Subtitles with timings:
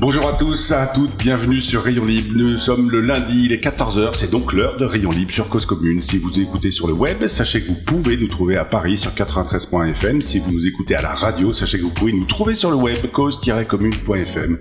[0.00, 2.32] Bonjour à tous, à toutes, bienvenue sur Rayon Libre.
[2.34, 5.66] Nous sommes le lundi, il est 14h, c'est donc l'heure de Rayon Libre sur Cause
[5.66, 6.00] Commune.
[6.00, 9.10] Si vous écoutez sur le web, sachez que vous pouvez nous trouver à Paris sur
[9.10, 10.22] 93.fm.
[10.22, 12.76] Si vous nous écoutez à la radio, sachez que vous pouvez nous trouver sur le
[12.76, 14.58] web cause-commune.fm.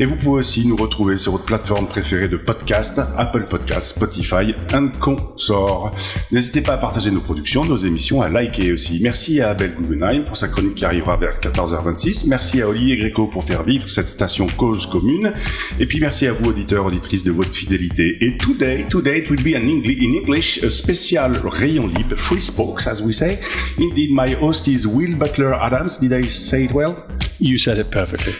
[0.00, 4.56] Et vous pouvez aussi nous retrouver sur votre plateforme préférée de podcast, Apple Podcast, Spotify,
[4.72, 5.92] un consort.
[6.32, 8.98] N'hésitez pas à partager nos productions, nos émissions, à liker aussi.
[9.00, 12.26] Merci à Abel Guggenheim pour sa chronique qui arrivera vers 14h26.
[12.26, 15.32] Merci à Olivier Gréco pour faire vivre cette station Cause Commune.
[15.78, 18.18] Et puis merci à vous auditeurs, auditrices de votre fidélité.
[18.20, 22.40] Et today, today it will be an English, in English, a special rayon libre, free
[22.40, 23.38] spokes as we say.
[23.78, 25.98] Indeed, my host is Will Butler Adams.
[26.00, 26.96] Did I say it well?
[27.42, 28.34] You said it perfectly.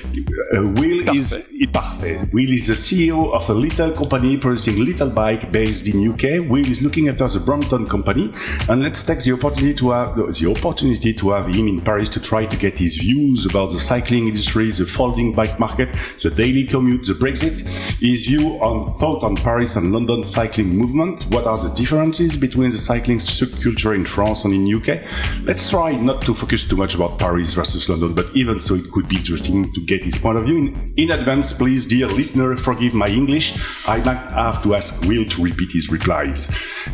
[0.55, 1.39] Uh, Will is
[1.73, 2.29] parfait.
[2.35, 6.47] Will is the CEO of a little company producing little bike based in UK.
[6.51, 8.31] Will is looking after the Brompton company,
[8.69, 12.21] and let's take the opportunity to have the opportunity to have him in Paris to
[12.21, 15.89] try to get his views about the cycling industry, the folding bike market,
[16.23, 17.67] the daily commute, the Brexit,
[18.01, 21.23] his view on thought on Paris and London cycling movement.
[21.31, 25.03] What are the differences between the cycling subculture in France and in UK?
[25.45, 28.90] Let's try not to focus too much about Paris versus London, but even so, it
[28.93, 30.59] could be interesting to get his point of view.
[30.59, 33.59] In, in advance, please, dear listener, forgive my English.
[33.89, 36.51] I might have to ask Will to repeat his replies.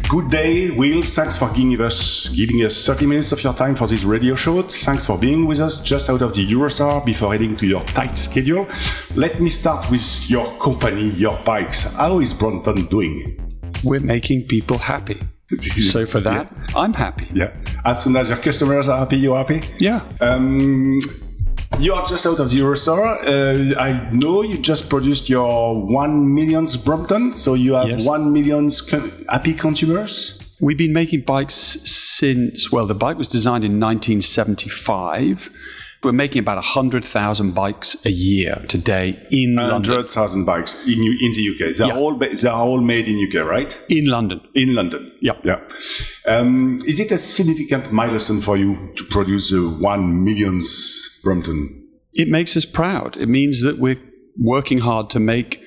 [0.08, 1.02] Good day, Will.
[1.02, 4.62] Thanks for giving us giving us 30 minutes of your time for this radio show.
[4.62, 8.16] Thanks for being with us just out of the Eurostar before heading to your tight
[8.16, 8.68] schedule.
[9.14, 11.84] Let me start with your company, your bikes.
[11.84, 13.46] How is Brompton doing?
[13.84, 15.16] We're making people happy.
[15.58, 17.28] So for that, I'm happy.
[17.32, 17.56] Yeah.
[17.84, 19.62] As soon as your customers are happy, you're happy?
[19.78, 20.00] Yeah.
[20.20, 20.98] Um,
[21.78, 23.18] you are just out of the Eurostar.
[23.26, 28.06] Uh, I know you just produced your one millionth Brompton, so you have Yes.
[28.06, 28.80] one millionth
[29.28, 30.38] happy consumers.
[30.60, 35.50] We've been making bikes since, well, the bike was designed in 1975.
[36.06, 39.70] We're making about 100,000 bikes a year today in London.
[39.92, 41.74] Hundred thousand bikes in in the UK.
[41.76, 41.98] They're Yeah.
[41.98, 43.76] all they're all made in UK, right?
[43.88, 44.40] In London.
[44.54, 45.10] In London.
[45.20, 45.32] Yeah.
[45.44, 45.58] Yeah.
[46.28, 50.64] Um, is it a significant milestone for you to produce a one millionth
[51.24, 51.82] Brompton?
[52.14, 53.16] It makes us proud.
[53.16, 54.00] It means that we're
[54.38, 55.60] working hard to make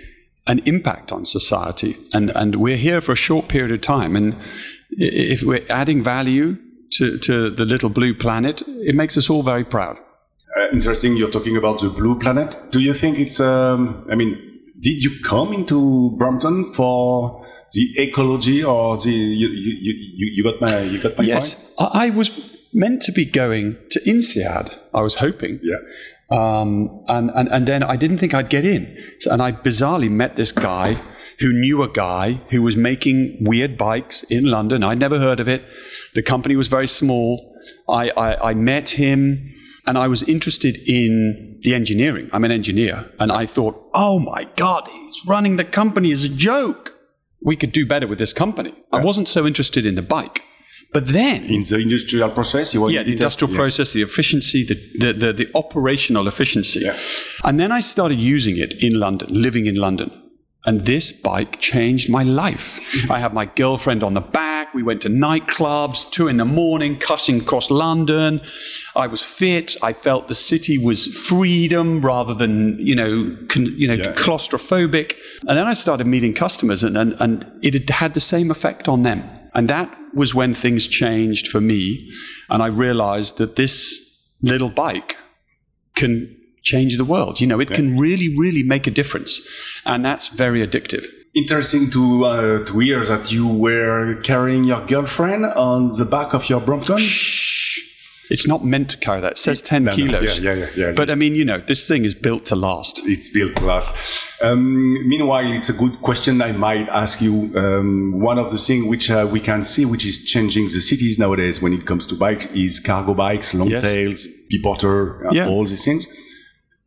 [0.48, 1.98] an impact on society.
[2.14, 4.16] And, and we're here for a short period of time.
[4.16, 4.36] And
[4.92, 6.58] if we're adding value
[6.94, 9.98] to, to the little blue planet, it makes us all very proud.
[10.58, 11.16] Uh, interesting.
[11.16, 12.58] You're talking about the blue planet.
[12.72, 13.40] Do you think it's?
[13.40, 19.74] Um, I mean, did you come into Brompton for the ecology, or the you you,
[19.82, 21.24] you, you got my you got my?
[21.24, 22.32] Yes, I, I was
[22.74, 24.78] meant to be going to INSEAD.
[24.94, 25.60] I was hoping.
[25.64, 25.78] Yeah.
[26.32, 28.96] Um, and, and, and then I didn't think I'd get in.
[29.18, 31.02] So, and I bizarrely met this guy
[31.40, 34.84] who knew a guy who was making weird bikes in London.
[34.84, 35.64] I'd never heard of it.
[36.14, 37.56] The company was very small.
[37.90, 39.52] I, I, I met him
[39.90, 42.30] and I was interested in the engineering.
[42.32, 43.10] I'm an engineer.
[43.20, 46.96] And I thought, oh my God, he's running the company as a joke.
[47.42, 48.72] We could do better with this company.
[48.92, 50.44] I wasn't so interested in the bike.
[50.94, 54.76] But then In the industrial process, you want yeah, the industrial process, the efficiency, the,
[55.00, 56.82] the, the, the operational efficiency.
[56.82, 56.96] Yeah.
[57.44, 60.12] And then I started using it in London, living in London.
[60.70, 62.80] And this bike changed my life.
[63.10, 64.72] I had my girlfriend on the back.
[64.76, 68.40] We went to nightclubs, two in the morning, cutting across London.
[68.96, 69.76] I was fit.
[69.82, 74.14] I felt the city was freedom rather than, you know, con, you know, Yeah.
[74.14, 75.16] claustrophobic.
[75.48, 78.88] And then I started meeting customers and, and, and it had had the same effect
[78.88, 79.24] on them.
[79.56, 82.12] And that was when things changed for me.
[82.52, 83.74] And I realized that this
[84.44, 85.18] little bike
[85.96, 87.40] can change the world.
[87.42, 89.40] You know, it can really, really make a difference.
[89.86, 91.06] And that's very addictive.
[91.36, 96.50] Interesting to uh, to hear that you were carrying your girlfriend on the back of
[96.50, 97.00] your Brompton.
[98.32, 99.32] It's not meant to carry that.
[99.34, 99.96] It says 10 no, no.
[99.96, 100.40] kilos.
[100.40, 100.92] Yeah, yeah, yeah, yeah.
[100.92, 103.02] But I mean, you know, this thing is built to last.
[103.06, 103.92] It's built class.
[104.42, 107.52] Um, meanwhile, it's a good question I might ask you.
[107.56, 111.18] Um, one of the things which uh, we can see, which is changing the cities
[111.18, 113.84] nowadays when it comes to bikes, is cargo bikes, long Yes.
[113.84, 115.48] tails, B-Porter, uh, Yeah.
[115.48, 116.06] all these things.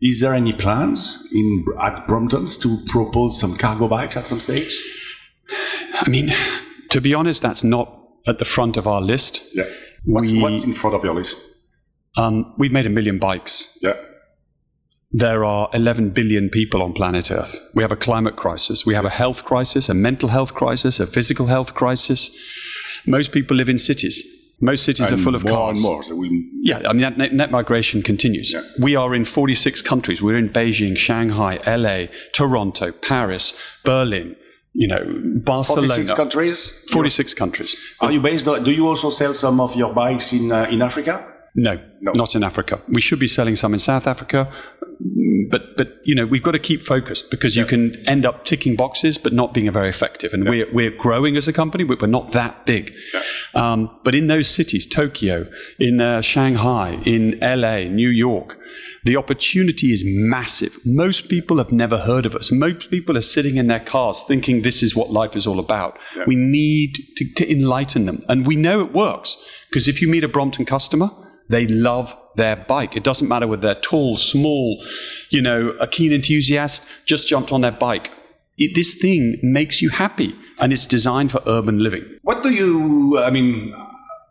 [0.02, 4.76] Is there any plans in at Bromptons to propose some cargo bikes at some stage?
[5.94, 6.34] I mean,
[6.90, 9.40] to be honest, that's not at the front of our list.
[9.54, 9.64] Yeah.
[10.04, 11.38] What's, We- what's in front of your list?
[12.16, 13.78] Um, we've made a million bikes.
[13.80, 13.94] Yeah.
[15.12, 17.60] There are 11 billion people on planet Earth.
[17.74, 18.84] We have a climate crisis.
[18.84, 22.30] We have a health crisis, a mental health crisis, a physical health crisis.
[23.06, 24.22] Most people live in cities.
[24.62, 25.78] Most cities And are full of more cars.
[25.78, 26.02] and more.
[26.04, 26.22] So
[26.62, 28.52] Yeah, I mean, that net, net migration continues.
[28.52, 28.62] Yeah.
[28.78, 30.22] We are in 46 countries.
[30.22, 33.54] We're in Beijing, Shanghai, LA, Toronto, Paris,
[33.84, 34.36] Berlin,
[34.72, 35.04] you know,
[35.44, 35.88] Barcelona.
[35.88, 36.84] 46 countries.
[36.92, 37.76] 46 countries.
[38.00, 38.46] Are you based?
[38.46, 41.26] Do you also sell some of your bikes in uh, in Africa?
[41.56, 42.10] No, No.
[42.16, 42.80] not in Africa.
[42.88, 44.50] We should be selling some in South Africa,
[45.48, 48.74] but but you know we've got to keep focused because you can end up ticking
[48.74, 50.34] boxes but not being very effective.
[50.34, 52.92] And we're we're growing as a company, but we're not that big.
[53.54, 55.46] Um, but in those cities, Tokyo,
[55.78, 58.58] in uh, Shanghai, in LA, New York.
[59.04, 60.78] The opportunity is massive.
[60.84, 62.52] Most people have never heard of us.
[62.52, 65.98] Most people are sitting in their cars thinking this is what life is all about.
[66.24, 68.20] We need to, to enlighten them.
[68.28, 69.36] And we know it works
[69.68, 71.10] because if you meet a Brompton customer,
[71.52, 72.96] they love their bike.
[72.96, 74.82] It doesn't matter whether they're tall, small,
[75.30, 78.10] you know, a keen enthusiast, just jumped on their bike.
[78.58, 82.04] It, this thing makes you happy and it's designed for urban living.
[82.22, 83.18] What do you?
[83.18, 83.74] I mean,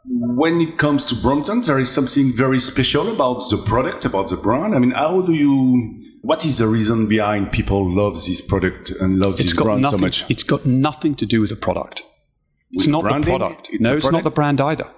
[0.05, 4.37] when it comes to Brompton, there is something very special about the product, about the
[4.37, 4.75] brand.
[4.75, 6.01] I mean, how do you?
[6.21, 9.81] What is the reason behind people love this product and love It's this got brand
[9.81, 9.99] nothing.
[9.99, 10.25] so much?
[10.29, 12.03] It's got nothing to do with the product.
[12.73, 13.33] It's not branding?
[13.33, 13.69] the product.
[13.71, 14.89] It's no, it's not the brand either.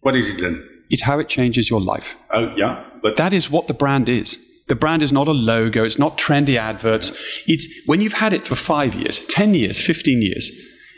[0.00, 0.68] What is it then?
[0.90, 2.16] It's how it changes your life.
[2.30, 4.38] Oh, yeah, but That is what the brand is.
[4.68, 5.84] The brand is not a logo.
[5.84, 7.10] It's not trendy adverts.
[7.46, 10.50] It's when you've had it for five years, 10 years, 15 years.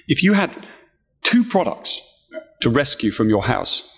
[0.07, 0.67] If you had
[1.23, 2.01] two products
[2.61, 3.89] to rescue from your house,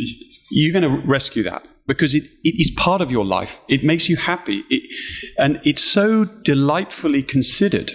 [0.50, 3.60] you're going to rescue that because it, it is part of your life.
[3.68, 4.62] It makes you happy.
[4.70, 4.82] It,
[5.38, 7.92] and it's so delightfully considered.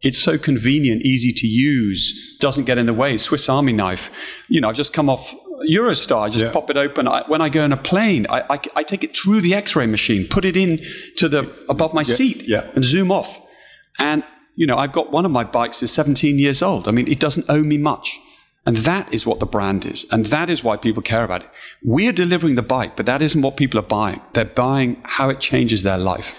[0.00, 3.16] It's so convenient, easy to use, doesn't get in the way.
[3.16, 4.12] Swiss Army knife.
[4.48, 5.34] You know, I've just come off
[5.70, 6.22] Eurostar.
[6.22, 6.52] I just Yeah.
[6.52, 7.08] pop it open.
[7.08, 9.86] I, when I go on a plane, I, I, I take it through the X-ray
[9.86, 10.80] machine, put it in
[11.16, 12.66] to the above my seat, yeah.
[12.74, 13.40] and zoom off.
[13.98, 14.22] And
[14.54, 16.88] you know, I've got one of my bikes is 17 years old.
[16.88, 18.18] I mean, it doesn't owe me much.
[18.66, 20.04] And that is what the brand is.
[20.10, 21.48] And that is why people care about it.
[21.82, 24.20] We're delivering the bike, but that isn't what people are buying.
[24.34, 26.36] They're buying how it changes their life.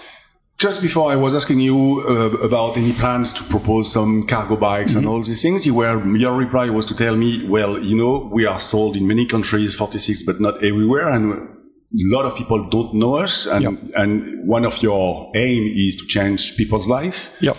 [0.60, 4.94] Just before I was asking you uh, about any plans to propose some cargo bikes
[4.94, 8.28] and all these things, you were, your reply was to tell me, well, you know,
[8.30, 11.08] we are sold in many countries, 46, but not everywhere.
[11.08, 13.46] And a lot of people don't know us.
[13.46, 17.34] And, and one of your aim is to change people's life.
[17.40, 17.56] Yep.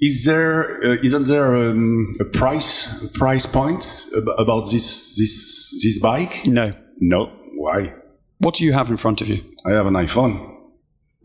[0.00, 5.80] Is there, uh, isn't there um, a price, a price point ab- about this, this,
[5.84, 6.48] this bike?
[6.48, 6.72] No.
[6.98, 7.26] No.
[7.54, 7.94] Why?
[8.38, 9.44] What do you have in front of you?
[9.64, 10.55] I have an iPhone.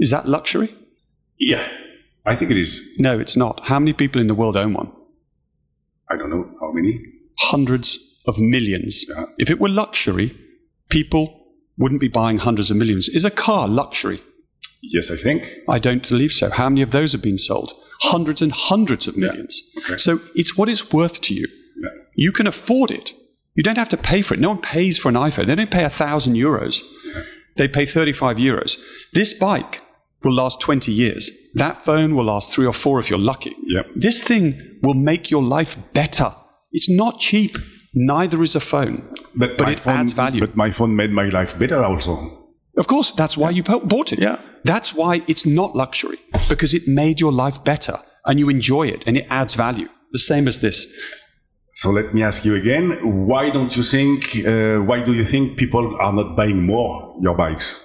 [0.01, 0.75] Is that luxury?
[1.37, 1.65] Yeah.
[2.25, 2.81] I think it is.
[2.97, 3.61] No, it's not.
[3.65, 4.91] How many people in the world own one?
[6.09, 6.99] I don't know how many.
[7.39, 9.05] Hundreds of millions.
[9.07, 9.25] Yeah.
[9.37, 10.35] If it were luxury,
[10.89, 11.39] people
[11.77, 13.09] wouldn't be buying hundreds of millions.
[13.09, 14.19] Is a car luxury?
[14.81, 15.47] Yes, I think.
[15.69, 16.49] I don't believe so.
[16.49, 17.73] How many of those have been sold?
[18.01, 19.61] Hundreds and hundreds of millions.
[19.77, 19.97] Okay.
[19.97, 21.47] So it's what it's worth to you.
[21.79, 21.89] Yeah.
[22.15, 23.13] You can afford it.
[23.53, 24.39] You don't have to pay for it.
[24.39, 25.45] No one pays for an iPhone.
[25.45, 26.81] They don't pay a thousand euros.
[27.57, 28.79] They pay 35 euros.
[29.13, 29.81] This bike
[30.23, 31.29] will last 20 years.
[31.53, 33.55] That phone will last three or four if you're lucky.
[33.65, 33.85] Yep.
[33.95, 36.33] This thing will make your life better.
[36.71, 37.57] It's not cheap.
[37.93, 39.09] Neither is a phone.
[39.35, 40.41] But, my it phone, adds value.
[40.41, 42.37] But my phone made my life better also.
[42.77, 44.21] Of course, that's why you bought it.
[44.21, 44.39] Yeah.
[44.63, 49.05] That's why it's not luxury, because it made your life better and you enjoy it
[49.07, 49.89] and it adds value.
[50.11, 50.87] The same as this.
[51.73, 54.35] So let me ask you again: Why don't you think?
[54.45, 57.79] Uh, why do you think people are not buying more your bikes?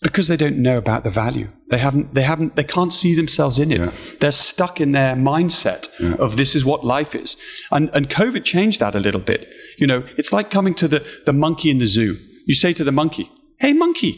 [0.00, 1.48] Because they don't know about the value.
[1.70, 3.80] They haven't, they haven't, they can't see themselves in it.
[3.80, 3.92] Yeah.
[4.20, 5.88] They're stuck in their mindset
[6.18, 7.36] of this is what life is.
[7.72, 9.48] And, and COVID changed that a little bit.
[9.76, 12.16] You know, it's like coming to the, the monkey in the zoo.
[12.46, 14.12] You say to the monkey, Hey, monkey,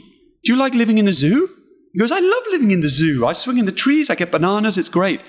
[0.45, 1.49] do you like living in the zoo?
[1.93, 3.27] He goes, I love living in the zoo.
[3.27, 4.11] I swing in the trees.
[4.11, 4.77] I get bananas.
[4.77, 5.23] It's great.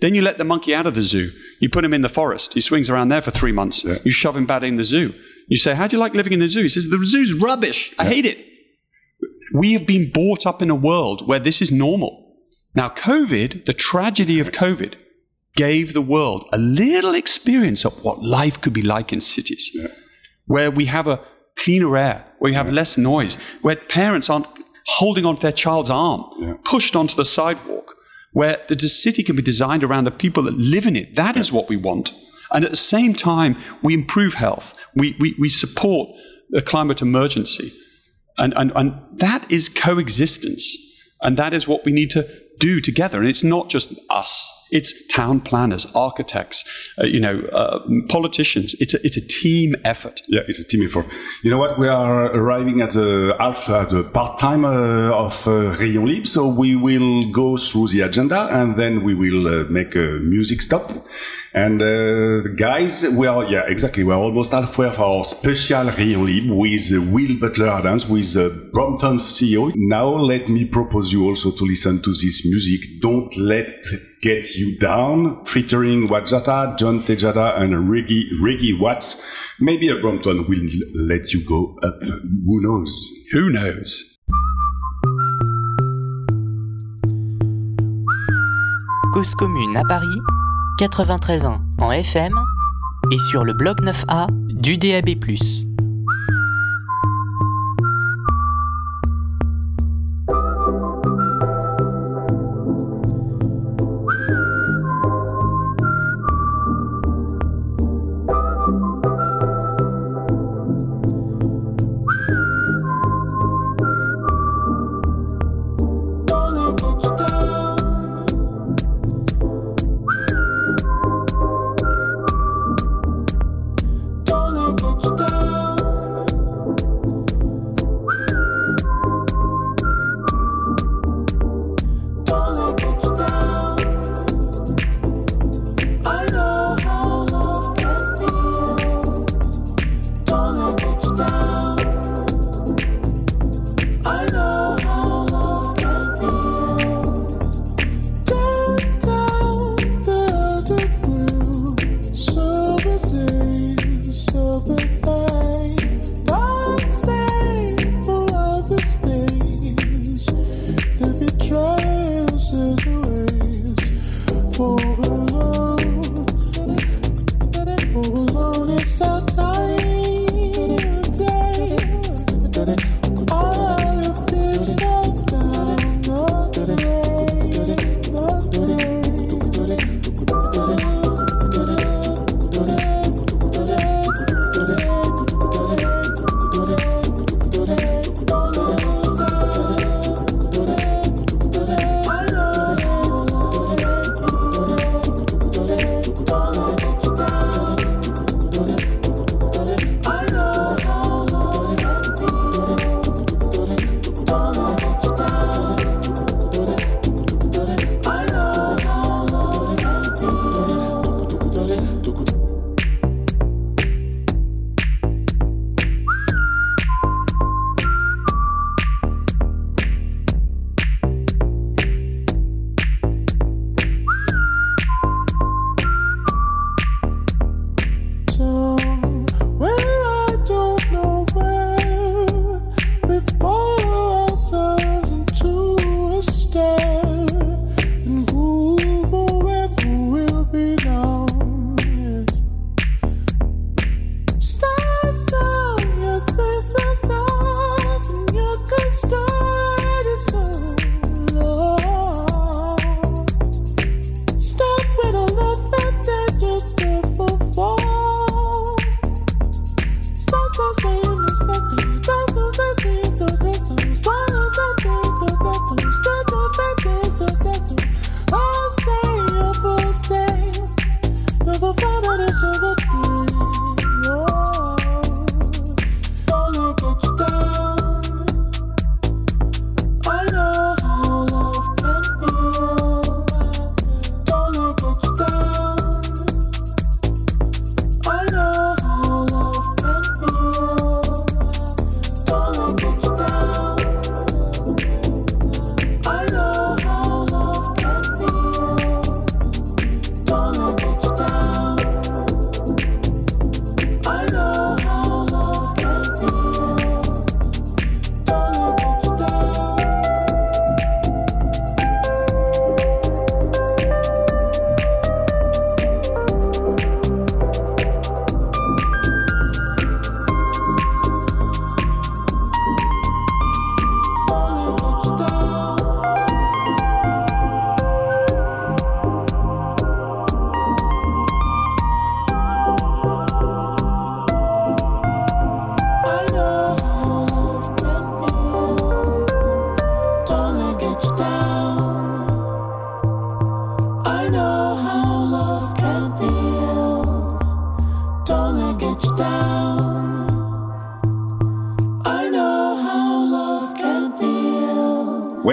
[0.00, 1.30] Then you let the monkey out of the zoo.
[1.60, 2.54] You put him in the forest.
[2.54, 3.84] He swings around there for three months.
[3.84, 5.14] You shove him back in the zoo.
[5.46, 6.62] You say, How do you like living in the zoo?
[6.62, 7.94] He says, The zoo's rubbish.
[7.98, 8.51] I hate it.
[9.54, 12.36] We have been brought up in a world where this is normal.
[12.74, 14.94] Now, COVID, the tragedy of COVID,
[15.54, 19.76] gave the world a little experience of what life could be like in cities,
[20.46, 21.20] where we have a
[21.56, 24.46] cleaner air, where you have less noise, where parents aren't
[24.86, 26.24] holding onto their child's arm,
[26.64, 27.94] pushed onto the sidewalk,
[28.32, 31.14] where the city can be designed around the people that live in it.
[31.16, 32.12] That is what we want.
[32.50, 36.10] And at the same time, we improve health, we, we, we support
[36.50, 37.72] the climate emergency.
[38.38, 40.76] And, and, and that is coexistence.
[41.20, 42.26] And that is what we need to
[42.58, 43.18] do together.
[43.20, 46.64] And it's not just us, It's town planners, architects,
[46.98, 48.74] uh, you know, uh, politicians.
[48.80, 50.22] It's a, it's a team effort.
[50.28, 51.06] Yeah, it's a team effort.
[51.42, 51.78] You know what?
[51.78, 56.26] We are arriving at the half, at the part time uh, of uh, Rayon Libre,
[56.26, 60.62] so we will go through the agenda and then we will uh, make a music
[60.62, 60.90] stop.
[61.54, 64.04] And uh, guys, well, yeah exactly.
[64.04, 69.18] We're almost halfway of our special Rayon Libre with Will Butler Adams, with uh, Brompton
[69.18, 69.70] CEO.
[69.76, 73.02] Now let me propose you also to listen to this music.
[73.02, 73.84] Don't let
[74.22, 79.22] get you down, featuring Wajatta, John Tejada, and Reggie Reggie Watts.
[79.60, 82.00] Maybe a Brompton will let you go up.
[82.02, 83.10] Who knows?
[83.32, 84.08] Who knows?
[89.12, 90.41] Cause commune à Paris
[90.78, 92.30] 93 ans en FM
[93.12, 94.26] et sur le bloc 9A
[94.60, 95.71] du DAB+.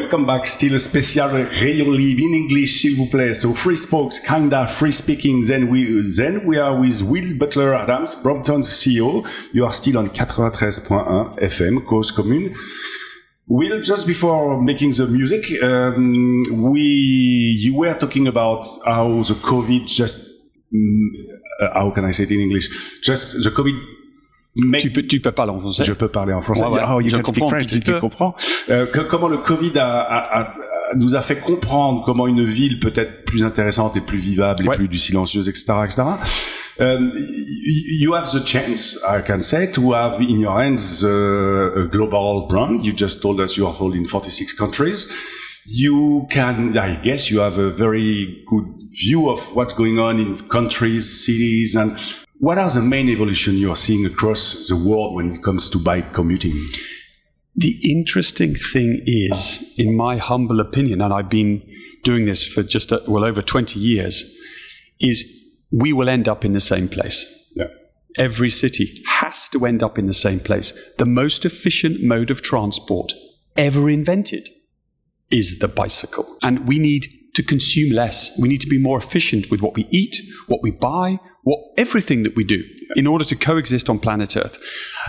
[0.09, 0.47] Welcome back.
[0.47, 1.29] Still a special
[1.61, 3.35] Rayon Live in English, s'il vous plaît.
[3.35, 5.43] So free spokes, kinda free speaking.
[5.45, 9.23] Then we, then we are with Will Butler Adams, Brompton's CEO.
[9.53, 12.55] You are still on 93.1 FM, Cause Commune.
[13.45, 19.85] Will, just before making the music, um, we, you were talking about how the COVID
[19.85, 20.25] just,
[21.61, 22.99] uh, how can I say it in English?
[23.03, 23.79] Just the COVID
[24.79, 26.63] Tu peux, tu peux parler en français je peux parler en français.
[26.65, 26.81] Ouais, ouais.
[26.89, 27.99] Oh, you Je can speak French, tu peu.
[27.99, 28.35] comprends.
[28.69, 30.53] Euh, que- comment le Covid a, a- a-
[30.95, 34.69] nous a fait comprendre comment une ville peut être plus intéressante et plus vivable et
[34.69, 36.01] plus du silencieuse, etc., etc.
[36.79, 41.83] Um, y- you have the chance, I can say, to have in your hands uh,
[41.83, 42.83] a global brand.
[42.85, 45.07] You just told us you are sold in 46 countries.
[45.65, 48.65] You can, I guess, you have a very good
[48.99, 51.91] view of what's going on in countries, cities, and
[52.39, 55.77] what are the main evolution you are seeing across the world when it comes to
[55.77, 56.53] bike commuting?
[57.55, 61.61] The interesting thing is, in my humble opinion, and I've been
[62.03, 64.23] doing this for just uh well over 20 years,
[65.01, 65.25] is
[65.71, 67.25] we will end up in the same place.
[67.55, 67.67] Yeah.
[68.17, 70.71] Every city has to end up in the same place.
[70.97, 73.13] The most efficient mode of transport
[73.57, 74.47] ever invented
[75.29, 76.37] is the bicycle.
[76.41, 78.31] And we need to consume less.
[78.39, 82.23] We need to be more efficient with what we eat, what we buy, what everything
[82.23, 82.63] that we do
[82.95, 84.57] in order to coexist on planet Earth.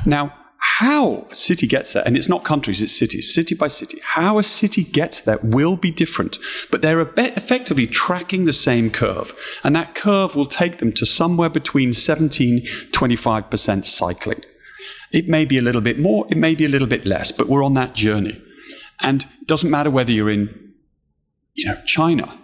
[0.06, 3.98] Now, how a city gets there, and it's not countries, it's cities, city by city,
[4.02, 6.38] how a city gets there will be different,
[6.70, 9.32] but they're effectively tracking the same curve.
[9.64, 14.40] And that curve will take them to somewhere between 17, 25% cycling.
[15.12, 17.48] It may be a little bit more, it may be a little bit less, but
[17.48, 18.40] we're on that journey.
[19.02, 20.70] And it doesn't matter whether you're in
[21.54, 22.38] you know, China,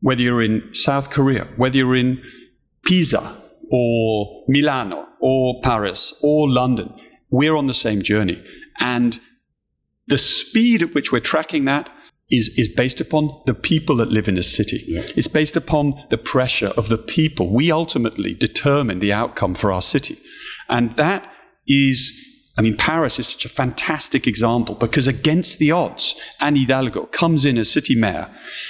[0.00, 2.22] whether you're in South Korea, whether you're in
[2.86, 3.36] Pisa
[3.70, 6.94] or Milano or Paris or London,
[7.30, 8.42] we're on the same journey.
[8.80, 9.20] And
[10.06, 11.90] the speed at which we're tracking that
[12.30, 14.82] is, is based upon the people that live in the city.
[15.16, 17.52] It's based upon the pressure of the people.
[17.52, 20.18] We ultimately determine the outcome for our city.
[20.68, 21.30] And that
[21.66, 22.12] is,
[22.56, 27.44] I mean, Paris is such a fantastic example because against the odds, Anne Hidalgo comes
[27.44, 28.28] in as city mayor.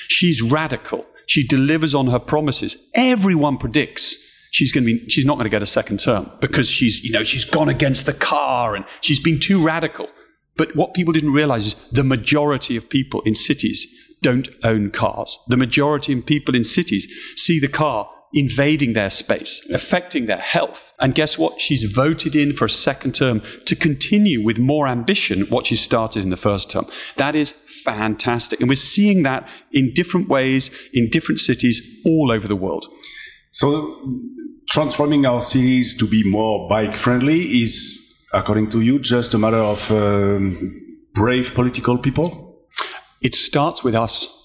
[0.08, 1.06] She's radical.
[1.26, 2.76] She delivers on her promises.
[2.94, 4.16] Everyone predicts
[4.56, 7.12] she's going to be she's not going to get a second term because she's you
[7.12, 10.08] know she's gone against the car and she's been too radical.
[10.56, 13.86] But what people didn't realize is the majority of people in cities
[14.22, 15.38] don't own cars.
[15.48, 20.92] The majority of people in cities see the car invading their space affecting their health.
[21.00, 21.60] And guess what?
[21.60, 26.22] She's voted in for a second term to continue with more ambition what she started
[26.22, 26.86] in the first term.
[27.16, 27.52] That is
[27.90, 32.84] fantastic and we're seeing that in different ways in different cities all over the world
[33.56, 34.20] So
[34.68, 39.56] transforming our cities to be more bike friendly is, according to you, just a matter
[39.56, 42.28] of um, brave political people.
[43.22, 44.35] it starts with us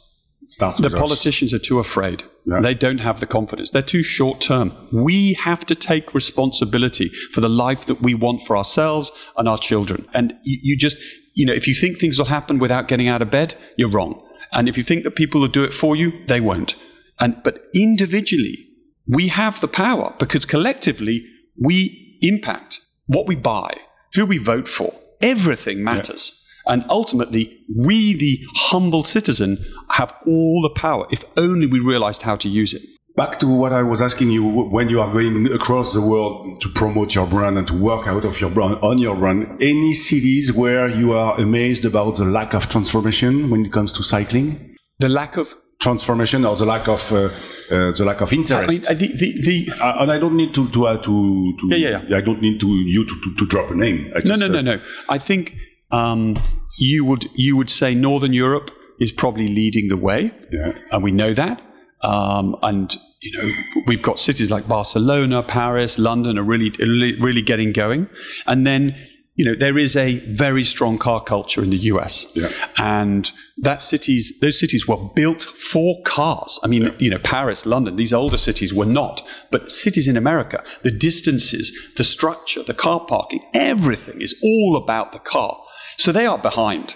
[0.51, 0.93] starts The us.
[0.93, 2.23] politicians are too afraid.
[2.45, 2.59] Yeah.
[2.61, 3.71] They don't have the confidence.
[3.71, 4.73] They're too short term.
[4.91, 9.57] We have to take responsibility for the life that we want for ourselves and our
[9.57, 10.07] children.
[10.13, 10.97] And you, you just,
[11.33, 14.21] you know, if you think things will happen without getting out of bed, you're wrong.
[14.53, 16.75] And if you think that people will do it for you, they won't.
[17.19, 18.67] And but individually,
[19.07, 21.23] we have the power because collectively
[21.59, 23.75] we impact what we buy,
[24.15, 24.93] who we vote for.
[25.21, 26.40] Everything matters.
[26.67, 29.57] And ultimately, we, the humble citizen,
[29.91, 32.83] have all the power if only we realized how to use it.
[33.17, 36.69] Back to what I was asking you when you are going across the world to
[36.69, 39.57] promote your brand and to work out of your brand on your brand.
[39.61, 44.03] Any cities where you are amazed about the lack of transformation when it comes to
[44.03, 44.77] cycling?
[44.99, 45.53] The lack of.
[45.81, 47.25] Transformation or the lack of uh,
[47.71, 48.87] uh, the lack of I mean, interest.
[48.87, 52.01] the, the, the, Uh, and I don't need to to uh, to, to Yeah, yeah,
[52.07, 52.17] yeah.
[52.17, 54.11] I don't need to you to, to, to drop a name.
[54.15, 54.81] I no, just, no, no, uh, no.
[55.09, 55.55] I think
[55.91, 56.35] um,
[56.77, 60.73] you would you would say Northern Europe is probably leading the way, Yeah.
[60.91, 61.61] and we know that.
[62.01, 63.51] Um, and you know,
[63.85, 66.71] we've got cities like Barcelona, Paris, London are really,
[67.19, 68.07] really, getting going.
[68.47, 68.95] And then,
[69.35, 72.49] you know, there is a very strong car culture in the US, Yeah.
[72.79, 76.59] and that cities, those cities were built for cars.
[76.63, 80.63] I mean, you know, Paris, London, these older cities were not, but cities in America,
[80.81, 85.59] the distances, the structure, the car parking, everything is all about the car.
[85.97, 86.95] So they are behind.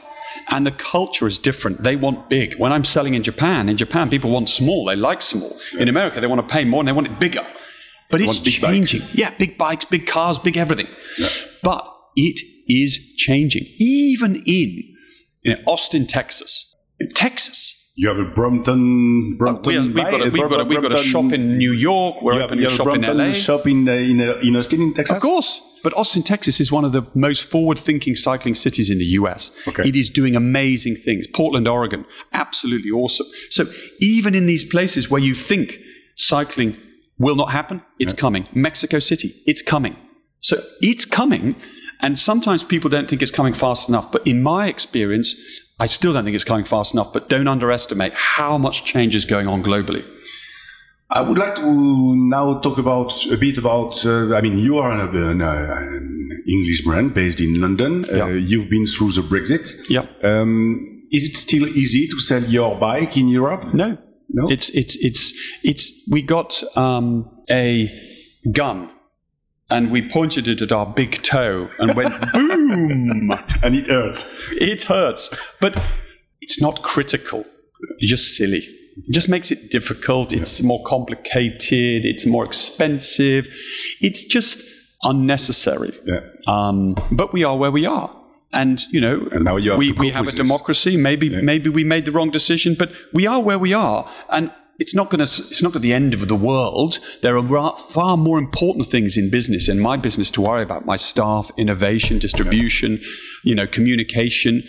[0.50, 1.84] And the culture is different.
[1.84, 2.56] They want big.
[2.58, 4.86] When I'm selling in Japan, in Japan, people want small.
[4.86, 5.58] They like small.
[5.78, 7.46] In America, they want to pay more and they want it bigger.
[8.12, 8.74] But it's want big bikes.
[8.74, 9.02] changing.
[9.14, 10.88] Yeah, big bikes, big cars, big everything.
[11.64, 13.66] But it is changing.
[13.78, 14.84] Even in,
[15.44, 16.76] in Austin, Texas.
[17.00, 17.82] In Texas.
[17.96, 19.38] You have a Brompton.
[19.38, 21.72] Brompton We have, we've, got a, we've, got a, we've got a shop in New
[21.72, 22.22] York.
[22.22, 23.32] We're you have, opening you a have shop in LA.
[23.32, 25.16] shop in uh, in, uh, in Austin, in Texas.
[25.16, 25.62] Of course.
[25.86, 29.52] But Austin, Texas is one of the most forward thinking cycling cities in the US.
[29.68, 29.88] Okay.
[29.88, 31.28] It is doing amazing things.
[31.28, 33.28] Portland, Oregon, absolutely awesome.
[33.52, 33.68] So
[34.00, 35.80] even in these places where you think
[36.16, 36.76] cycling
[37.20, 38.48] will not happen, it's coming.
[38.52, 39.96] Mexico City, it's coming.
[40.40, 41.56] So it's coming.
[42.02, 44.12] And sometimes people don't think it's coming fast enough.
[44.12, 45.36] But in my experience,
[45.80, 47.14] I still don't think it's coming fast enough.
[47.14, 50.04] But don't underestimate how much change is going on globally.
[51.10, 54.04] I would like to now talk about a bit about.
[54.06, 58.06] Uh, I mean, you are an, an, uh, an English brand based in London.
[58.12, 58.30] Uh, Yeah.
[58.34, 59.70] you've been through the Brexit.
[59.90, 60.06] Yeah.
[60.24, 63.74] Um, is it still easy to sell your bike in Europe?
[63.74, 63.98] No,
[64.30, 64.50] No?
[64.50, 65.32] It's it's it's
[65.64, 65.92] it's.
[66.10, 67.88] We got um, a
[68.52, 68.90] gun,
[69.70, 73.32] and we pointed it at our big toe and went boom.
[73.64, 74.26] And it hurts.
[74.60, 75.30] It hurts,
[75.62, 75.80] but
[76.42, 77.46] it's not critical.
[78.00, 78.68] It's just silly.
[78.98, 80.32] It just makes it difficult.
[80.34, 82.06] It's more complicated.
[82.06, 83.48] It's more expensive.
[84.02, 84.58] It's just
[85.04, 85.94] unnecessary.
[86.06, 86.22] Yeah.
[86.48, 88.10] Um, but we are where we are.
[88.54, 90.36] And you know, And now you have we, we have a this.
[90.36, 90.96] democracy.
[90.96, 94.96] Maybe maybe we made the wrong decision, but we are where we are, and it's
[94.96, 95.24] not going to.
[95.24, 97.00] It's not the end of the world.
[97.22, 100.96] There are far more important things in business, in my business, to worry about: my
[100.96, 103.02] staff, innovation, distribution,
[103.44, 104.64] you know, communication.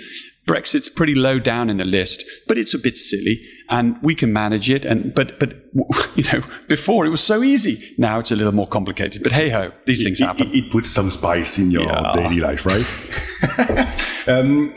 [0.47, 4.33] Brexit's pretty low down in the list, but it's a bit silly, and we can
[4.33, 4.85] manage it.
[4.85, 5.55] And but but
[6.17, 7.79] you know, before it was so easy.
[7.99, 9.23] Now it's a little more complicated.
[9.23, 10.49] But hey ho, these things happen.
[10.53, 12.13] it, it puts some spice in your Yeah.
[12.15, 12.87] daily life, right?
[14.29, 14.73] um,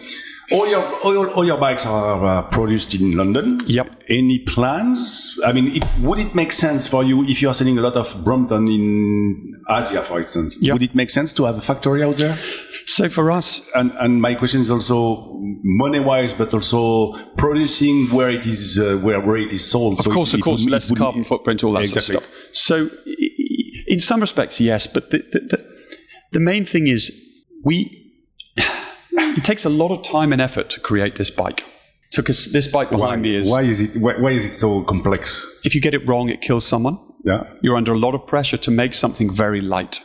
[0.52, 3.60] all your all, all your bikes are uh, produced in London.
[3.68, 4.04] Yep.
[4.10, 5.40] Any plans?
[5.46, 7.96] I mean, it, would it make sense for you if you are selling a lot
[7.96, 10.58] of Brompton in Asia, for instance?
[10.62, 10.74] Yep.
[10.74, 12.38] Would it make sense to have a factory out there?
[12.86, 18.46] So for us, And, and my question is also money-wise, but also producing where it
[18.48, 20.00] is uh, where, where it is sold.
[20.00, 22.16] Of course, of course, less carbon footprint, all that Exactly.
[22.16, 22.56] sort of stuff.
[22.56, 22.90] So,
[23.88, 25.66] in some respects, yes, but the, the, the,
[26.32, 27.12] the main thing is
[27.64, 27.96] we.
[29.12, 31.64] It takes a lot of time and effort to create this bike.
[32.06, 34.54] So, because this bike behind Why, me is, why is it why, why is it
[34.54, 35.46] so complex?
[35.64, 36.98] if you get it wrong, it kills someone.
[37.24, 37.44] Yeah.
[37.62, 40.02] You're under a lot of pressure to make something very light.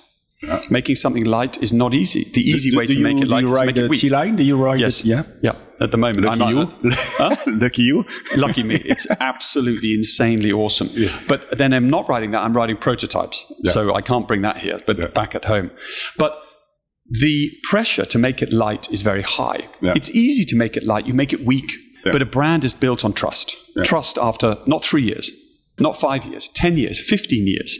[0.68, 2.24] Making something light is not easy.
[2.34, 4.00] The easy Do- way do to you, make it light is to make it weak.
[4.00, 4.36] T line?
[4.36, 4.78] Do you ride?
[4.80, 5.02] Yes.
[5.02, 5.22] Yeah.
[5.40, 5.54] Yeah.
[5.80, 6.70] At the moment, Lucky I'm you.
[6.92, 7.34] Huh?
[7.46, 8.04] Lucky you.
[8.36, 8.74] Lucky me.
[8.84, 10.90] It's absolutely insanely awesome.
[10.92, 11.18] Yeah.
[11.28, 13.46] But then I'm not writing that, I'm writing prototypes.
[13.60, 13.72] yeah.
[13.72, 15.70] So I can't bring that here, but back at home.
[16.18, 16.38] But
[17.08, 19.68] the pressure to make it light is very high.
[19.80, 19.92] Yeah.
[19.96, 21.72] It's easy to make it light, you make it weak.
[22.12, 23.56] But a brand is built on trust.
[23.82, 25.30] Trust after not three years,
[25.78, 27.78] not five years, 10 years, 15 years.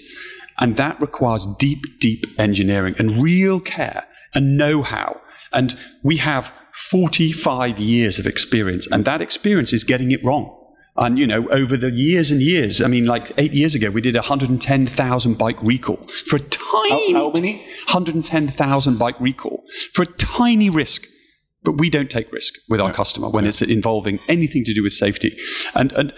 [0.58, 5.20] And that requires deep, deep engineering and real care and know how.
[5.52, 10.58] And we have 45 years of experience, and that experience is getting it wrong.
[10.96, 14.00] And, you know, over the years and years, I mean, like eight years ago, we
[14.00, 17.56] did 110,000 bike recall for a tiny, how many?
[17.86, 21.06] 110,000 bike recall for a tiny risk.
[21.64, 24.92] But we don't take risk with our customer when it's involving anything to do with
[24.92, 25.36] safety.
[25.74, 26.12] And, and,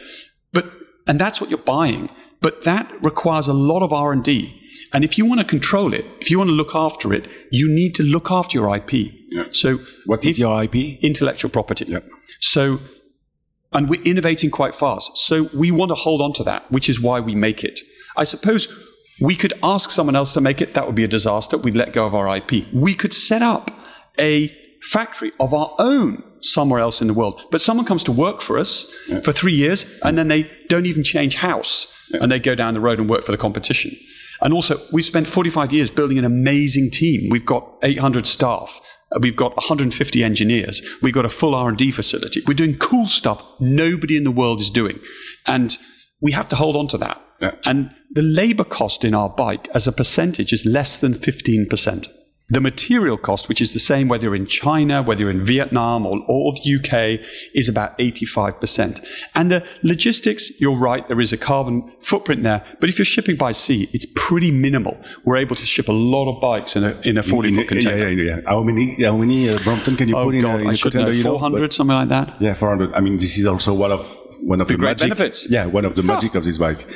[0.53, 0.71] but,
[1.07, 2.11] and that's what you're buying.
[2.43, 4.61] But that requires a lot of R&D.
[4.93, 7.69] And if you want to control it, if you want to look after it, you
[7.69, 8.93] need to look after your IP.
[9.31, 9.45] Yeah.
[9.53, 11.03] So What is your IP?
[11.03, 11.97] intellectual property.
[12.41, 12.81] So,
[13.77, 15.19] and we're innovating quite fast.
[15.19, 17.79] So we want to hold on to that, which is why we make it.
[18.17, 18.67] I suppose
[19.21, 20.73] we could ask someone else to make it.
[20.73, 21.59] That would be a disaster.
[21.59, 22.67] We'd let go of our IP.
[22.73, 23.71] We could set up
[24.19, 24.49] a
[24.81, 27.43] factory of our own somewhere else in the world.
[27.51, 28.91] But someone comes to work for us
[29.23, 32.81] for three years and then they don't even change house and they go down the
[32.81, 33.95] road and work for the competition.
[34.41, 37.31] And also, we've spent 45 years building an amazing team.
[37.31, 38.81] We've got 800 staff.
[39.15, 40.83] Uh, We've got 150 engineers.
[41.03, 42.43] We've got a full R&D facility.
[42.47, 45.01] We're doing cool stuff nobody in the world is doing.
[45.47, 45.77] And
[46.21, 47.23] we have to hold on to that.
[47.41, 47.55] Yeah.
[47.65, 52.07] And the labor cost in our bike as a percentage is less than 15%.
[52.49, 56.07] The material cost, which is the same whether you're in China, whether you're in Vietnam
[56.07, 59.05] or, or the UK, is about 85%.
[59.35, 62.65] And the logistics, you're right, there is a carbon footprint there.
[62.79, 64.97] But if you're shipping by sea, it's pretty minimal.
[65.25, 68.11] We're able to ship a lot of bikes in a, in a 40 foot container.
[68.11, 68.41] Yeah, yeah, yeah.
[68.47, 69.03] How many?
[69.03, 71.11] How many uh, Brompton can you Oh, put in, a, in I a should container?
[71.11, 71.31] know, you know?
[71.39, 72.41] 400, something like that.
[72.41, 72.95] Yeah, 400.
[72.95, 75.47] I mean, this is also one of one of the, great magic, benefits.
[75.51, 76.87] Yeah, one of the magic of this bike.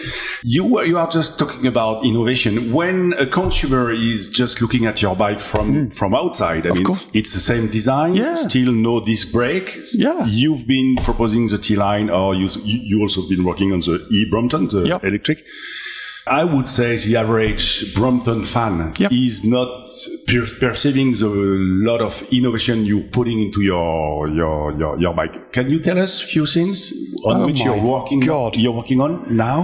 [0.45, 2.73] You were- you are just talking about innovation.
[2.73, 6.85] When a consumer is just looking at your bike from from outside, I mean, Hmm.
[6.87, 7.07] course.
[7.13, 8.35] it's the same design, Yeah.
[8.35, 9.79] still no disc brake.
[9.95, 10.25] Yeah.
[10.27, 13.95] you've been proposing the T line, or you you you also been working on the
[14.11, 15.05] E Brompton, the Yep.
[15.05, 15.45] electric.
[16.31, 19.11] I would say the average Brompton fan Yep.
[19.13, 19.69] is not
[20.29, 21.29] per- perceiving the
[21.91, 25.53] lot of innovation you're putting into your, your your your bike.
[25.53, 26.93] Can you tell us a few things
[27.25, 28.57] on Oh which you're working God.
[28.57, 29.59] you're working on now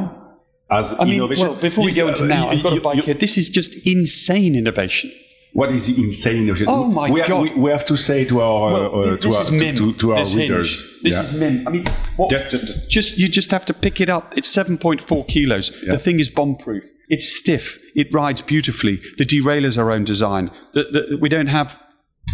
[0.68, 1.46] as I mean, innovation?
[1.48, 3.14] well, before we You- go into now, you- I've got a bike you- here.
[3.14, 5.10] This is just insane innovation.
[5.56, 6.54] What is insane?
[6.66, 7.42] Oh my we, God.
[7.42, 10.82] We, we have to say to our Well, uh, to our to, to our readers.
[10.82, 11.02] Hinge.
[11.02, 11.22] This Yeah.
[11.22, 11.66] is Mim.
[11.66, 11.84] I mean,
[12.16, 14.24] what, Just- just- just- you just have to pick it up.
[14.36, 15.72] It's 7.4 kilos.
[15.92, 16.84] The thing is bomb-proof.
[17.08, 17.78] It's stiff.
[17.94, 18.96] It rides beautifully.
[19.16, 20.50] The derailers are our own design.
[20.74, 21.82] The, the, we don't have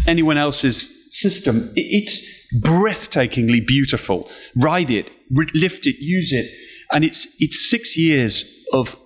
[0.05, 0.77] anyone else's
[1.21, 1.55] system.
[1.77, 2.13] I- It's
[2.59, 4.29] breathtakingly beautiful.
[4.55, 6.47] Ride it, lift it, use it,
[6.93, 8.99] and it's it's six years of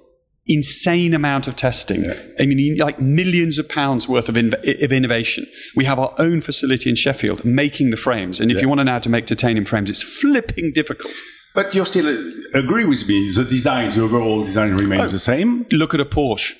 [0.47, 2.05] insane amount of testing.
[2.39, 5.45] I mean, like millions of pounds worth of, inv- of innovation.
[5.75, 8.83] We have our own facility in Sheffield making the frames, and if you want to
[8.85, 11.13] now to make titanium frames, it's flipping difficult.
[11.55, 13.31] But you still uh, agree with me.
[13.31, 15.65] The design, the overall design remains the same.
[15.71, 16.53] Look at a Porsche.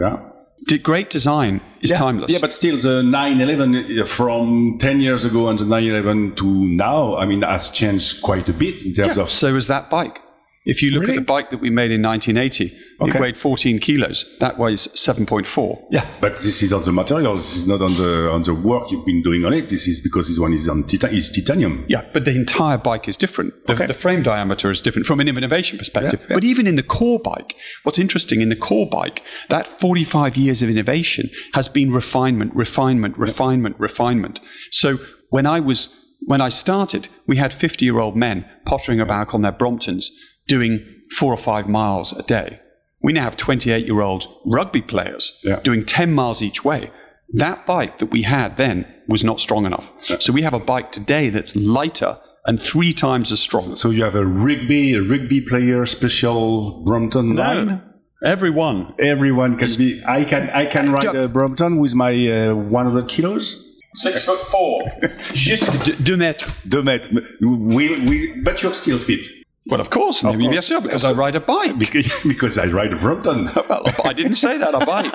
[0.00, 0.16] Yeah.
[0.68, 1.96] D- Great design is yeah.
[1.98, 2.30] timeless.
[2.30, 7.16] Yeah, but still, the 911 uh, from 10 years ago and the 911 to now,
[7.16, 9.30] I mean, has changed quite a bit in terms Yeah, of.
[9.30, 10.20] so is that bike.
[10.66, 11.18] If you look Really?
[11.18, 12.72] at the bike that we made in 1980,
[13.02, 13.18] Okay.
[13.18, 14.24] it weighed 14 kilos.
[14.40, 15.84] That weighs 7.4.
[15.90, 17.36] Yeah, but this is on the material.
[17.36, 19.68] This is not on the on the work you've been doing on it.
[19.68, 21.84] This is because this one is on tita- is titanium.
[21.88, 23.52] Yeah, but the entire bike is different.
[23.66, 23.86] The, Okay.
[23.86, 26.20] the frame diameter is different from an innovation perspective.
[26.22, 26.34] Yeah, yeah.
[26.34, 30.62] But even in the core bike, what's interesting in the core bike, that 45 years
[30.62, 34.40] of innovation has been refinement, refinement, refinement, refinement.
[34.70, 34.98] So
[35.28, 35.88] when I was
[36.26, 40.06] when I started, we had 50 year old men pottering about on their Bromptons
[40.46, 40.84] doing
[41.18, 42.58] four or five miles a day.
[43.02, 45.60] We now have 28 year old rugby players Yeah.
[45.60, 46.90] doing 10 miles each way.
[47.32, 49.92] That bike that we had then was not strong enough.
[50.20, 53.76] So we have a bike today that's lighter and three times as strong.
[53.76, 57.82] So you have a rugby a rugby player special Brompton line.
[58.22, 58.94] Everyone.
[58.98, 60.02] Everyone can be.
[60.06, 62.12] I can I can ride a Brompton with my
[62.48, 63.70] uh, 100 kilos.
[63.96, 64.82] Six foot four.
[65.34, 66.50] Just de, deux mètres.
[66.66, 67.10] Deux mètres.
[67.40, 69.26] We, we, but you're still fit
[69.66, 70.50] Well, of course, maybe course.
[70.50, 71.78] bien sûr, because I ride a bike.
[71.78, 73.46] because, because I ride a Brompton.
[73.68, 75.12] Well, I didn't say that, a bike.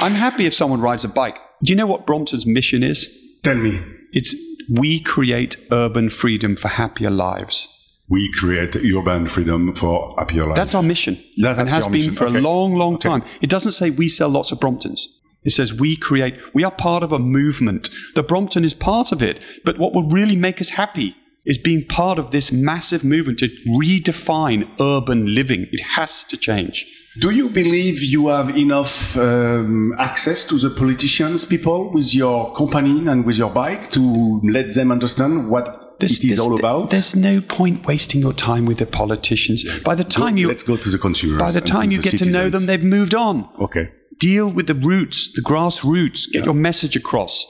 [0.00, 1.38] I'm happy if someone rides a bike.
[1.62, 3.08] Do you know what Brompton's mission is?
[3.42, 3.80] Tell me,
[4.12, 4.34] It's
[4.70, 7.68] we create urban freedom for happier lives.
[8.08, 10.56] we create urban freedom for happier lives.
[10.56, 11.16] That's our mission.
[11.38, 12.12] That- and has been mission.
[12.14, 12.38] for Okay.
[12.38, 13.22] a long, long time.
[13.40, 15.00] It doesn't say we sell lots of Bromptons.
[15.42, 17.88] It says we create, we are part of a movement.
[18.14, 19.38] The Brompton is part of it.
[19.64, 21.14] But what will really make us happy
[21.46, 25.66] is being part of this massive movement to redefine urban living.
[25.72, 26.86] It has to change.
[27.18, 33.08] Do you believe you have enough um, access to the politicians, people, with your company
[33.08, 36.90] and with your bike to let them understand what it is all about?
[36.90, 39.64] There's no point wasting your time with the politicians.
[39.82, 41.40] By the time you, Let's go to the consumers.
[41.40, 43.48] by the time you the get to know them, they've moved on.
[43.60, 43.88] Okay.
[44.18, 47.46] deal with the roots, the grassroots, get your message across.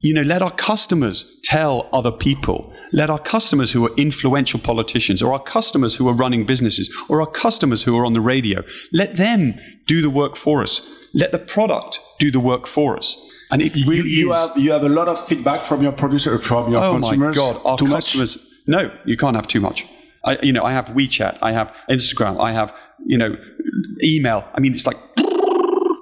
[0.00, 2.72] You know, let our customers tell other people.
[2.92, 7.20] Let our customers who are influential politicians or our customers who are running businesses or
[7.20, 9.54] our customers who are on the radio, let them
[9.86, 10.80] do the work for us.
[11.14, 13.16] Let the product do the work for us.
[13.50, 14.36] And it really You, you is.
[14.36, 17.36] have you have a lot of feedback from your producer, from your oh consumers.
[17.36, 18.16] my God, our Too much?
[18.66, 19.86] No, you can't have too much.
[20.24, 22.74] I, you know, I have WeChat, I have Instagram, I have,
[23.06, 23.36] you know,
[24.02, 24.48] email.
[24.54, 24.98] I mean, it's like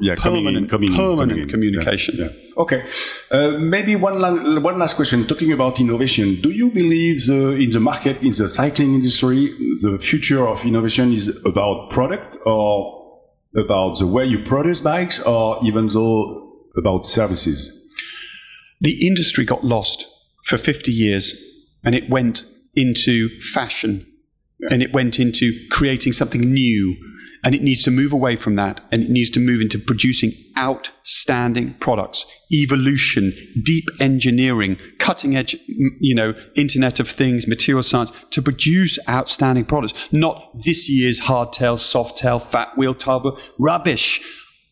[0.01, 1.49] yeah, coming in, permanent- coming in, permanent in.
[1.49, 2.17] communication.
[2.19, 2.63] Yeah, yeah.
[2.63, 2.85] Okay.
[3.31, 5.27] Uh, maybe one, la- one last question.
[5.27, 9.99] Talking about innovation, do you believe the, in the market, in the cycling industry, the
[10.01, 13.21] future of innovation is about product or
[13.57, 17.75] about the way you produce bikes or even though about services?
[18.81, 20.07] the industry got lost
[20.45, 21.35] for 50 years
[21.83, 22.45] and it went
[22.77, 24.07] into fashion
[24.71, 26.95] and it went into creating something new
[27.45, 30.33] and it needs to move away from that and it needs to move into producing
[30.57, 35.57] outstanding products evolution deep engineering cutting edge
[36.01, 41.77] you know internet of things material science to produce outstanding products not this year's hardtail
[41.77, 44.21] softtail fat wheel turbo rubbish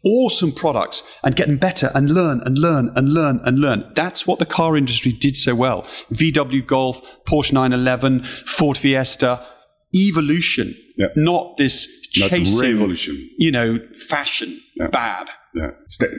[0.05, 3.91] awesome products and get them better and learn and learn and learn and learn.
[3.97, 5.83] That's what the car industry did so well.
[6.13, 9.45] VW Golf, Porsche 911, Ford Fiesta,
[10.09, 11.09] evolution, Yeah.
[11.17, 11.87] not this
[12.19, 13.15] Not chasing, revolution.
[13.39, 13.79] you know,
[14.09, 14.61] fashion,
[14.93, 15.27] bad.
[15.55, 15.71] Yeah.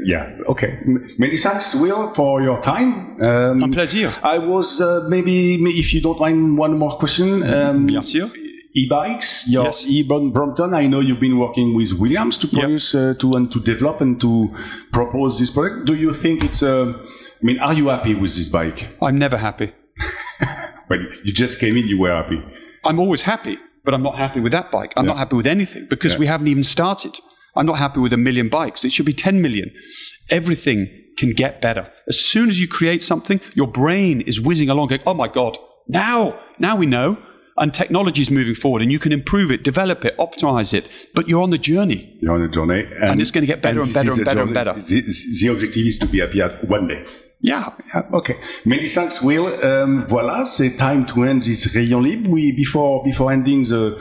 [0.06, 0.38] Yeah.
[0.50, 0.80] Okay.
[0.86, 3.18] M- Many thanks, Will, for your time.
[3.22, 4.10] Um, Un plaisir.
[4.24, 7.44] I was uh, maybe, if you don't mind, one more question.
[7.44, 8.30] Um, Bien sûr.
[8.76, 9.86] e-bikes, your Yes.
[9.88, 10.74] e-Bron Brompton.
[10.74, 12.60] I know you've been working with Williams to Yeah.
[12.62, 14.50] produce, uh, to and to develop and to
[14.92, 15.86] propose this product.
[15.86, 16.62] Do you think it's?
[16.64, 16.94] Uh,
[17.42, 18.88] I mean, are you happy with this bike?
[19.02, 19.72] I'm never happy.
[20.90, 22.42] When you just came in, you were happy.
[22.86, 24.92] I'm always happy, but I'm not happy with that bike.
[24.98, 25.12] I'm Yeah.
[25.14, 26.20] not happy with anything because Yeah.
[26.24, 27.14] we haven't even started.
[27.58, 28.80] I'm not happy with a million bikes.
[28.88, 29.68] It should be 10 million.
[30.30, 30.80] Everything
[31.18, 31.84] can get better.
[32.08, 35.58] As soon as you create something, your brain is whizzing along going, oh my God,
[35.88, 36.20] now,
[36.60, 37.18] now we know.
[37.60, 41.24] and technology is moving forward and you can improve it, develop it, optimize it, but
[41.28, 42.00] you're on the journey.
[42.22, 42.82] You're on a journey.
[43.02, 44.74] And it's gonna get better and this better and better and better.
[44.74, 45.02] The,
[45.42, 47.02] the objective is to be happy at one day.
[47.48, 47.72] Yeah.
[47.94, 48.36] Yeah, okay.
[48.66, 49.48] Many thanks, Will.
[49.64, 52.30] Um, voilà, c'est time to end this Rayon Libre.
[52.30, 53.98] We, before, before ending the,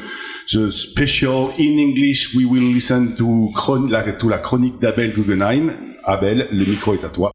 [0.52, 5.94] the special in English, we will listen to, chron la, to la chronique d'Abel Guggenheim.
[6.04, 7.30] Abel, le micro est à toi.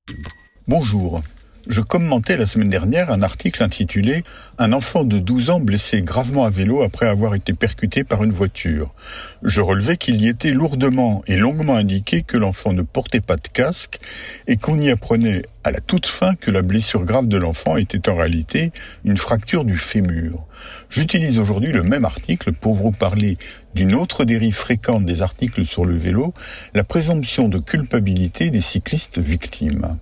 [0.67, 1.21] Bonjour.
[1.67, 4.23] Je commentais la semaine dernière un article intitulé
[4.57, 8.31] Un enfant de 12 ans blessé gravement à vélo après avoir été percuté par une
[8.31, 8.95] voiture.
[9.43, 13.47] Je relevais qu'il y était lourdement et longuement indiqué que l'enfant ne portait pas de
[13.47, 13.99] casque
[14.47, 18.09] et qu'on y apprenait à la toute fin que la blessure grave de l'enfant était
[18.09, 18.71] en réalité
[19.05, 20.47] une fracture du fémur.
[20.89, 23.37] J'utilise aujourd'hui le même article pour vous parler
[23.73, 26.33] d'une autre dérive fréquente des articles sur le vélo,
[26.73, 29.97] la présomption de culpabilité des cyclistes victimes.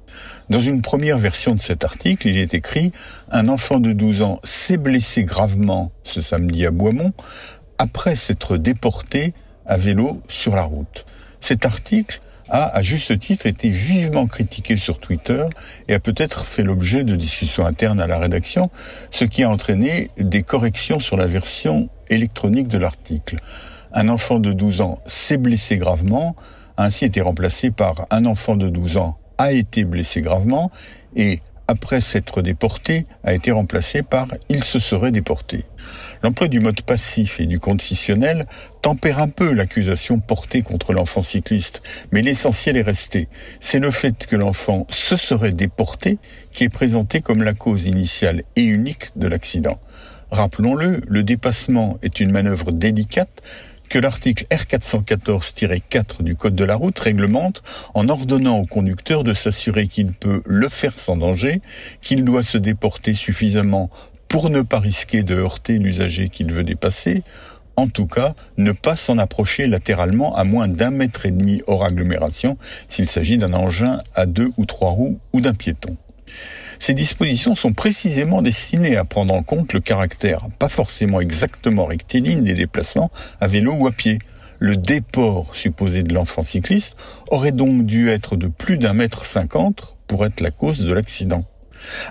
[0.50, 2.92] Dans une première version de cet article, il est écrit
[3.32, 7.14] Un enfant de 12 ans s'est blessé gravement ce samedi à Boismont
[7.78, 9.34] après s'être déporté
[9.66, 11.06] à vélo sur la route.
[11.40, 15.46] Cet article a, à juste titre, été vivement critiqué sur Twitter
[15.88, 18.70] et a peut-être fait l'objet de discussions internes à la rédaction,
[19.12, 23.38] ce qui a entraîné des corrections sur la version électronique de l'article.
[23.94, 26.36] Un enfant de 12 ans s'est blessé gravement,
[26.78, 30.70] a ainsi été remplacé par un enfant de 12 ans a été blessé gravement
[31.16, 35.66] et après s'être déporté, a été remplacé par il se serait déporté.
[36.22, 38.46] L'emploi du mode passif et du conditionnel
[38.82, 43.30] tempère un peu l'accusation portée contre l'enfant cycliste, mais l'essentiel est resté.
[43.62, 46.18] C'est le fait que l'enfant se serait déporté
[46.52, 49.80] qui est présenté comme la cause initiale et unique de l'accident.
[50.30, 53.42] Rappelons-le, le dépassement est une manœuvre délicate
[53.90, 57.64] que l'article R414-4 du Code de la route réglemente
[57.96, 61.62] en ordonnant au conducteur de s'assurer qu'il peut le faire sans danger,
[62.02, 63.90] qu'il doit se déporter suffisamment
[64.30, 67.24] pour ne pas risquer de heurter l'usager qu'il veut dépasser,
[67.76, 71.84] en tout cas, ne pas s'en approcher latéralement à moins d'un mètre et demi hors
[71.84, 75.98] agglomération s'il s'agit d'un engin à deux ou trois roues ou d'un piéton.
[76.78, 82.44] Ces dispositions sont précisément destinées à prendre en compte le caractère pas forcément exactement rectiligne
[82.44, 83.12] des déplacements
[83.42, 84.20] à vélo ou à pied.
[84.60, 86.98] Le déport supposé de l'enfant cycliste
[87.30, 91.46] aurait donc dû être de plus d'un mètre cinquante pour être la cause de l'accident.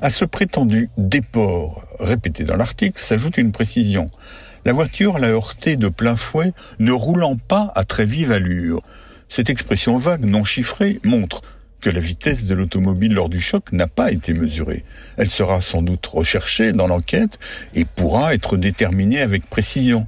[0.03, 4.11] À ce prétendu déport répété dans l'article s'ajoute une précision.
[4.65, 8.83] La voiture l'a heurté de plein fouet, ne roulant pas à très vive allure.
[9.29, 11.43] Cette expression vague, non chiffrée, montre
[11.81, 14.85] que la vitesse de l'automobile lors du choc n'a pas été mesurée.
[15.17, 17.39] Elle sera sans doute recherchée dans l'enquête
[17.75, 20.07] et pourra être déterminée avec précision.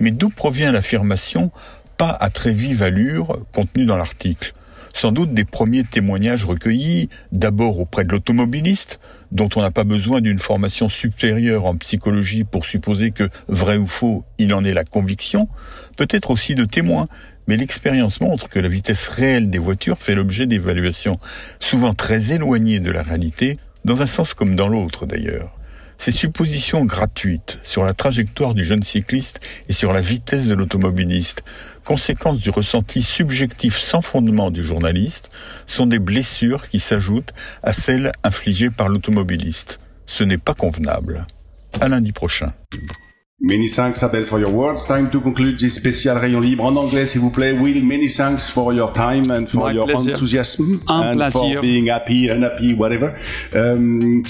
[0.00, 1.50] Mais d'où provient l'affirmation
[1.96, 4.54] pas à très vive allure contenue dans l'article?
[4.94, 9.00] Sans doute des premiers témoignages recueillis, d'abord auprès de l'automobiliste,
[9.32, 13.88] dont on n'a pas besoin d'une formation supérieure en psychologie pour supposer que, vrai ou
[13.88, 15.48] faux, il en est la conviction,
[15.96, 17.08] peut-être aussi de témoins,
[17.48, 21.18] mais l'expérience montre que la vitesse réelle des voitures fait l'objet d'évaluations
[21.58, 25.56] souvent très éloignées de la réalité, dans un sens comme dans l'autre d'ailleurs.
[25.98, 31.42] Ces suppositions gratuites sur la trajectoire du jeune cycliste et sur la vitesse de l'automobiliste,
[31.84, 35.30] conséquence du ressenti subjectif sans fondement du journaliste,
[35.66, 39.78] sont des blessures qui s'ajoutent à celles infligées par l'automobiliste.
[40.06, 41.26] Ce n'est pas convenable.
[41.80, 42.52] À lundi prochain.
[43.40, 44.86] Many thanks, Abel, for your words.
[44.86, 47.52] Time to conclude this special Rayon Libre en anglais, s'il vous plaît.
[47.52, 50.12] Will, many thanks for your time and for My your pleasure.
[50.12, 51.54] enthusiasm Un and plaisir.
[51.56, 53.14] for being happy, unhappy, whatever.
[53.54, 54.22] Um,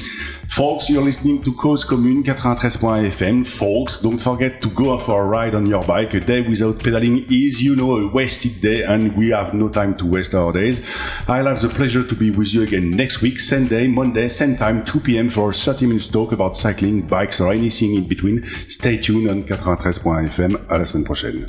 [0.48, 3.46] folks, you're listening to Cause Commune 93.fm.
[3.46, 6.14] Folks, don't forget to go for a ride on your bike.
[6.14, 9.96] A day without pedaling is, you know, a wasted day, and we have no time
[9.96, 10.80] to waste our days.
[11.28, 14.56] I'll have the pleasure to be with you again next week, same day, Monday, same
[14.56, 15.30] time, 2 p.m.
[15.30, 18.44] for a 30 minutes talk about cycling, bikes, or anything in between.
[18.68, 20.56] Stay tuned on 93.fm.
[20.68, 21.46] À la semaine prochaine.